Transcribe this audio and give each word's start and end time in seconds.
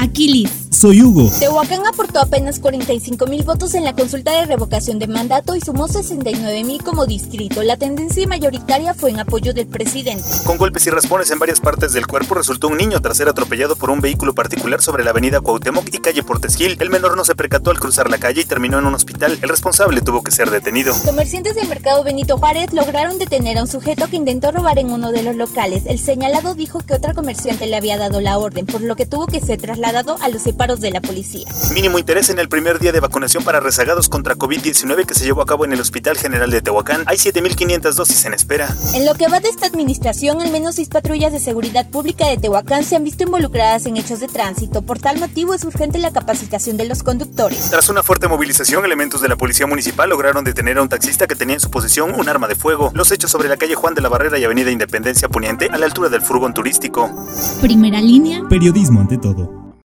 Aquiles. 0.00 0.60
Soy 0.70 1.02
Hugo. 1.02 1.30
Tehuacán 1.38 1.84
aportó 1.86 2.20
apenas 2.20 2.58
45 2.58 3.26
mil 3.26 3.42
votos 3.42 3.74
en 3.74 3.84
la 3.84 3.92
consulta 3.92 4.30
de 4.30 4.46
revocación 4.46 4.98
de 4.98 5.08
mandato 5.08 5.54
y 5.54 5.60
sumó 5.60 5.88
69 5.88 6.64
mil 6.64 6.82
como 6.82 7.04
distrito. 7.04 7.62
La 7.62 7.76
tendencia 7.76 8.26
mayoritaria 8.26 8.94
fue 8.94 9.10
en 9.10 9.20
apoyo 9.20 9.52
del 9.52 9.66
presidente. 9.66 10.24
Con 10.46 10.56
golpes 10.56 10.86
y 10.86 10.90
raspones 10.90 11.30
en 11.32 11.38
varias 11.38 11.60
partes 11.60 11.92
del 11.92 12.06
cuerpo 12.06 12.34
resultó 12.34 12.68
un 12.68 12.78
niño 12.78 13.02
tras 13.02 13.18
ser 13.18 13.28
atropellado 13.28 13.76
por 13.76 13.90
un 13.90 14.00
vehículo 14.00 14.32
particular 14.32 14.80
sobre 14.80 15.04
la 15.04 15.10
avenida 15.10 15.42
Cuauhtémoc 15.42 15.92
y 15.92 15.98
calle 15.98 16.22
Portesquil. 16.22 16.78
El 16.80 16.88
menor 16.88 17.14
no 17.14 17.26
se 17.26 17.34
percató 17.34 17.70
al 17.70 17.80
cruzar 17.80 18.08
la 18.08 18.16
calle 18.16 18.40
y 18.42 18.44
terminó 18.44 18.78
en 18.78 18.86
un 18.86 18.94
hospital. 18.94 19.38
El 19.42 19.48
responsable 19.50 20.00
tuvo 20.00 20.22
que 20.22 20.30
ser 20.30 20.50
detenido. 20.50 20.94
Comerciantes 21.04 21.56
del 21.56 21.68
mercado 21.68 22.04
Benito 22.04 22.38
Juárez 22.38 22.72
lograron 22.72 23.18
detener 23.18 23.58
a 23.58 23.62
un 23.62 23.68
sujeto 23.68 24.06
que 24.08 24.16
intentó 24.16 24.50
robar 24.50 24.78
en 24.78 24.92
uno 24.92 25.12
de 25.12 25.24
los 25.24 25.36
locales. 25.36 25.82
El 25.84 25.98
señalado 25.98 26.54
dijo 26.54 26.78
que 26.78 26.94
otra 26.94 27.12
comerciante 27.12 27.66
le 27.66 27.76
había 27.76 27.98
dado 27.98 28.22
la 28.22 28.38
orden, 28.38 28.64
por 28.64 28.80
lo 28.80 28.96
que 28.96 29.04
tuvo 29.04 29.26
que 29.26 29.40
ser 29.40 29.60
trasladado 29.90 30.22
a 30.22 30.28
los 30.28 30.42
separos 30.42 30.80
de 30.80 30.90
la 30.90 31.00
policía. 31.00 31.46
Mínimo 31.74 31.98
interés 31.98 32.30
en 32.30 32.38
el 32.38 32.48
primer 32.48 32.78
día 32.78 32.92
de 32.92 33.00
vacunación 33.00 33.42
para 33.42 33.60
rezagados 33.60 34.08
contra 34.08 34.36
COVID-19 34.36 35.04
que 35.04 35.14
se 35.14 35.24
llevó 35.24 35.42
a 35.42 35.46
cabo 35.46 35.64
en 35.64 35.72
el 35.72 35.80
Hospital 35.80 36.16
General 36.16 36.50
de 36.50 36.62
Tehuacán. 36.62 37.02
Hay 37.06 37.16
7.500 37.16 37.94
dosis 37.94 38.24
en 38.24 38.34
espera. 38.34 38.68
En 38.94 39.04
lo 39.04 39.14
que 39.14 39.26
va 39.28 39.40
de 39.40 39.48
esta 39.48 39.66
administración, 39.66 40.40
al 40.40 40.52
menos 40.52 40.76
seis 40.76 40.88
patrullas 40.88 41.32
de 41.32 41.40
seguridad 41.40 41.88
pública 41.90 42.28
de 42.28 42.36
Tehuacán 42.36 42.84
se 42.84 42.96
han 42.96 43.04
visto 43.04 43.24
involucradas 43.24 43.86
en 43.86 43.96
hechos 43.96 44.20
de 44.20 44.28
tránsito. 44.28 44.82
Por 44.82 45.00
tal 45.00 45.18
motivo 45.18 45.54
es 45.54 45.64
urgente 45.64 45.98
la 45.98 46.12
capacitación 46.12 46.76
de 46.76 46.84
los 46.84 47.02
conductores. 47.02 47.70
Tras 47.70 47.88
una 47.88 48.04
fuerte 48.04 48.28
movilización, 48.28 48.84
elementos 48.84 49.20
de 49.20 49.28
la 49.28 49.36
Policía 49.36 49.66
Municipal 49.66 50.08
lograron 50.08 50.44
detener 50.44 50.78
a 50.78 50.82
un 50.82 50.88
taxista 50.88 51.26
que 51.26 51.34
tenía 51.34 51.54
en 51.54 51.60
su 51.60 51.70
posesión 51.70 52.14
un 52.14 52.28
arma 52.28 52.46
de 52.46 52.54
fuego. 52.54 52.92
Los 52.94 53.10
hechos 53.10 53.30
sobre 53.30 53.48
la 53.48 53.56
calle 53.56 53.74
Juan 53.74 53.94
de 53.94 54.02
la 54.02 54.08
Barrera 54.08 54.38
y 54.38 54.44
Avenida 54.44 54.70
Independencia 54.70 55.28
Poniente 55.28 55.68
a 55.70 55.78
la 55.78 55.86
altura 55.86 56.08
del 56.08 56.22
furgón 56.22 56.54
turístico. 56.54 57.10
Primera 57.60 58.00
línea. 58.00 58.42
Periodismo 58.48 59.00
ante 59.00 59.18
todo. 59.18 59.59